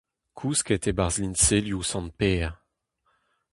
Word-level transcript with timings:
Kousket 0.37 0.85
e-barzh 0.89 1.19
liñselioù 1.21 1.81
sant 1.89 2.11
Pêr. 2.19 2.49